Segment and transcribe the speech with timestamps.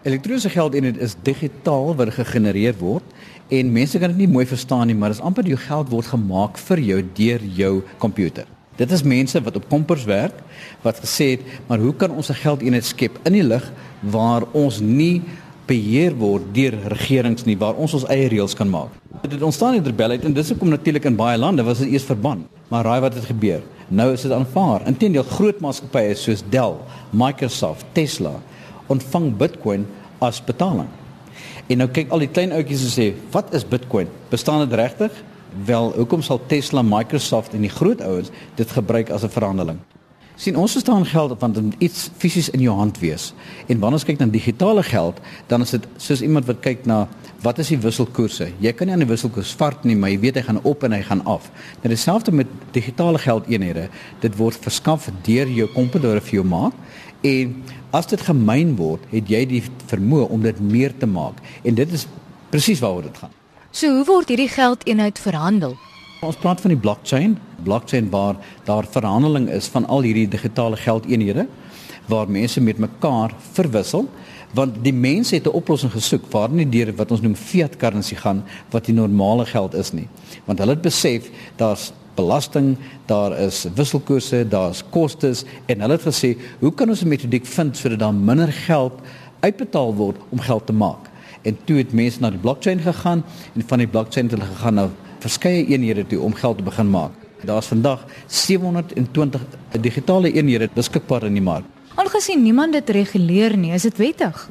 [0.00, 3.04] Elektroniese geldeenheid is digitaal wat gegenereer word
[3.52, 6.08] en mense kan dit nie mooi verstaan nie, maar dit is amper jou geld word
[6.08, 8.46] gemaak vir jou deur jou komputer.
[8.80, 10.38] Dit is mense wat op kompers werk
[10.80, 13.66] wat gesê het, maar hoe kan ons 'n geldeenheid skep in die lig
[14.00, 15.20] waar ons nie
[15.66, 18.88] beheer word deur regerings nie, waar ons ons eie reëls kan maak.
[19.28, 22.46] Dit ontstaan in rebellie en dis hoekom natuurlik in baie lande was dit eers verbân.
[22.68, 23.60] Maar raai wat het gebeur?
[23.88, 24.86] Nou is dit aanvaar.
[24.86, 26.74] Inteendeel groot maatskappye soos Dell,
[27.10, 28.40] Microsoft, Tesla
[28.90, 29.86] ontvang Bitcoin
[30.20, 30.88] as betaling.
[31.70, 34.08] En nou kyk al die klein ouetjies en sê, "Wat is Bitcoin?
[34.30, 35.12] Bestaan dit regtig?"
[35.64, 39.78] Wel, hoekom sal Tesla, Microsoft en die groot ouens dit gebruik as 'n verhandeling?
[40.40, 43.30] Sien ons verstaan geld want dit iets fisies in jou hand wees.
[43.68, 45.18] En wanneer ons kyk na digitale geld,
[45.52, 47.02] dan is dit soos iemand wat kyk na
[47.44, 48.50] wat is die wisselkoerse?
[48.60, 50.96] Jy kan nie aan die wisselkoers vart nie, maar jy weet hy gaan op en
[50.96, 51.50] hy gaan af.
[51.82, 53.88] Nou dieselfde met digitale geldeenhede.
[54.24, 56.76] Dit word verskaf deur jou komputer vir jou maak
[57.24, 57.54] en
[57.92, 61.40] as dit gemyn word, het jy die vermoë om dit meer te maak.
[61.64, 62.06] En dit is
[62.52, 63.36] presies waaroor dit gaan.
[63.76, 65.76] So hoe word hierdie geldeenheid verhandel?
[66.20, 71.46] Ons praat van die blockchain, blockchain waar daar verhandeling is van al hierdie digitale geldeenhede
[72.10, 74.04] waar mense met mekaar verwissel
[74.52, 78.14] want die mense het 'n oplossing gesoek waar nie deur wat ons noem fiat currency
[78.14, 80.08] gaan wat die normale geld is nie
[80.44, 86.36] want hulle het besef daar's belasting, daar is wisselkoerse, daar's kostes en hulle het gesê,
[86.60, 88.92] hoe kan ons 'n metodiek vind sodat daar minder geld
[89.40, 91.08] uitbetaal word om geld te maak?
[91.42, 93.24] En toe het mense na die blockchain gegaan
[93.54, 94.88] en van die blockchain het hulle gegaan na
[95.20, 97.12] verskeie eenhede toe om geld te begin maak.
[97.44, 99.40] Daar's vandag 720
[99.80, 101.64] digitale eenhede beskikbaar in die mark.
[101.94, 104.48] Algesien niemand dit reguleer nie, is dit wettig.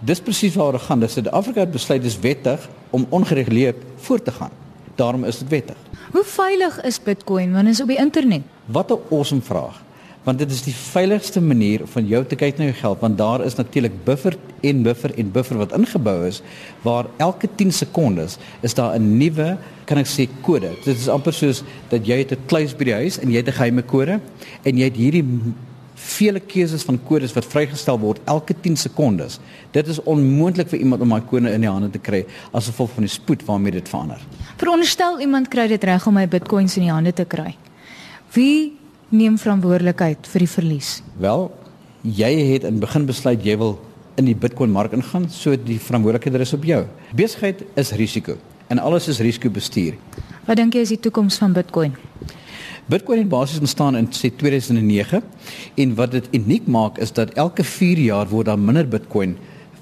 [0.00, 1.00] Dis presies waaroor dit gaan.
[1.00, 4.50] Dis Suid-Afrika het besluit dis wettig om ongereguleerd voort te gaan.
[4.94, 5.76] Daarom is dit wettig.
[6.10, 8.42] Hoe veilig is Bitcoin wanneer dit op die internet?
[8.66, 9.82] Wat 'n awesome vraag
[10.24, 13.44] want dit is die veiligigste manier van jou te kyk na jou geld want daar
[13.44, 16.42] is natuurlik buffer en buffer en buffer wat ingebou is
[16.84, 20.70] waar elke 10 sekondes is daar 'n nuwe kan ek sê kode.
[20.84, 23.48] Dit is amper soos dat jy het 'n kluis by die huis en jy het
[23.48, 24.20] 'n geheime kode
[24.62, 25.24] en jy het hierdie
[25.94, 29.38] vele keuses van kodes wat vrygestel word elke 10 sekondes
[29.72, 32.90] dit is onmoontlik vir iemand om daai kode in die hande te kry as gevolg
[32.90, 34.20] van die spoed waarmee dit verander.
[34.56, 37.56] Veronderstel iemand kry dit reg om my bitcoins in die hande te kry.
[38.32, 38.79] Wie
[39.10, 40.90] neem verantwoordelikheid vir die verlies?
[41.18, 41.48] Wel,
[42.02, 43.76] jy het in begin besluit jy wil
[44.20, 46.84] in die Bitcoin mark ingaan, so die verantwoordelikheid is op jou.
[47.16, 48.38] Besigheid is risiko
[48.70, 49.96] en alles is risiko bestuur.
[50.46, 51.96] Wat dink jy is die toekoms van Bitcoin?
[52.90, 55.22] Bitcoin het basies ontstaan in 2009
[55.74, 59.36] en wat dit uniek maak is dat elke 4 jaar word daar minder Bitcoin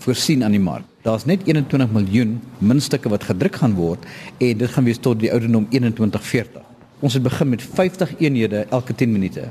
[0.05, 0.85] voorsien aan die mark.
[1.03, 4.05] Daar's net 21 miljoen muntstukke wat gedruk gaan word
[4.39, 6.68] en dit gaan wees tot die ouderdom 2140.
[6.99, 9.51] Ons het begin met 50 eenhede elke 10 minute.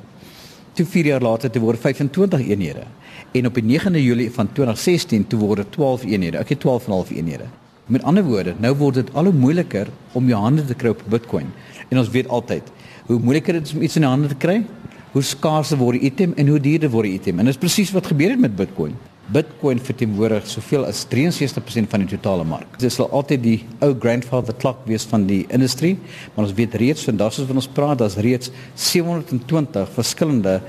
[0.75, 2.84] Toe 4 jaar later te word 25 eenhede.
[3.31, 6.38] En op die 9de Julie van 2016 toe word dit 12 eenhede.
[6.38, 7.47] Ek het 12 en 'n half eenhede.
[7.86, 11.03] Met ander woorde, nou word dit al hoe moeiliker om jou hande te kry op
[11.09, 11.46] Bitcoin.
[11.88, 12.63] En ons weet altyd,
[13.06, 14.66] hoe moeiliker dit is om iets in die hande te kry,
[15.12, 17.40] hoe skaarser word die item en hoe duurder word die item.
[17.40, 18.96] En dit is presies wat gebeur het met Bitcoin.
[19.28, 22.78] Bitcoin verteenwoordig soveel as 63% van die totale mark.
[22.80, 25.98] Dit sal altyd die ou grandfather clock wees van die industrie,
[26.34, 30.62] maar ons weet reeds vandag as ons praat, daar's reeds 720 verskillende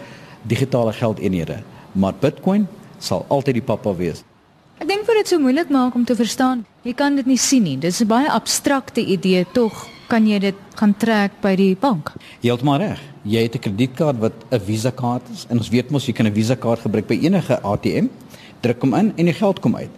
[0.51, 1.61] digitale geldeenhede,
[1.95, 2.67] maar Bitcoin
[2.99, 4.25] sal altyd die pappa wees.
[4.79, 6.65] Ek dink vir dit so moeilik maak om te verstaan.
[6.87, 7.77] Jy kan dit nie sien nie.
[7.77, 9.87] Dit is 'n baie abstrakte idee tog.
[10.09, 12.13] Kan jy dit gaan trek by die bank?
[12.41, 13.01] Heeltemal reg.
[13.25, 16.27] Jy het 'n kredietkaart wat 'n Visa kaart is en ons weet mos jy kan
[16.27, 18.09] 'n Visa kaart gebruik by enige ATM
[18.61, 19.91] druk hom in en die geld kom uit.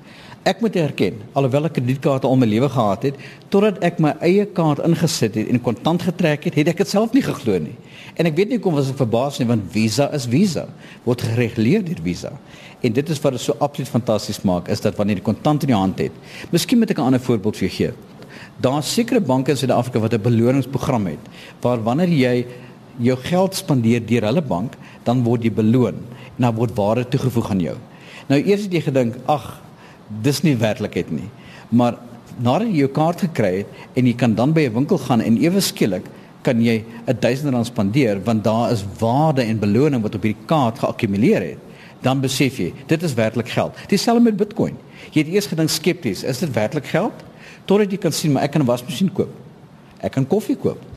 [0.48, 3.16] Ek moet erken, alhoewel ek kredietkaarte al my lewe gehad het,
[3.52, 7.12] totdat ek my eie kaart ingesit het en kontant getrek het, het ek dit self
[7.12, 7.74] nie geglo nie.
[8.16, 10.64] En ek weet nie hoekom was ek verbaas nie, want Visa is Visa,
[11.04, 12.32] word gereguleer deur Visa.
[12.80, 15.74] En dit is wat dit so absoluut fantasties maak, is dat wanneer jy kontant in
[15.74, 16.16] jou hand het.
[16.54, 17.92] Miskien moet ek 'n ander voorbeeld vir jou gee.
[18.60, 21.24] Daar's sekere banke in Suid-Afrika wat 'n beloningsprogram het
[21.60, 22.46] waar wanneer jy
[22.98, 24.72] jou geld spandeer deur hulle bank,
[25.04, 25.94] dan word jy beloon
[26.36, 27.76] en dan word waarde toegevoeg aan jou.
[28.28, 29.60] Nou eers het jy gedink, ag,
[30.22, 31.28] dis nie werklikheid nie.
[31.70, 31.98] Maar
[32.38, 35.36] nadat jy jou kaart gekry het en jy kan dan by 'n winkel gaan en
[35.36, 36.04] ewe skielik
[36.42, 40.78] kan jy 1000 rand spandeer want daar is waarde en beloning wat op hierdie kaart
[40.78, 41.58] geakkumuleer het,
[42.00, 43.76] dan besef jy, dit is werklik geld.
[43.88, 44.76] Dieselfde met Bitcoin.
[45.12, 47.12] Jy het eers gedink skepties, is dit werklik geld?
[47.64, 49.30] Totdat jy kan sien maar ek kan 'n wasmasjien koop.
[50.00, 50.89] Ek kan koffie koop.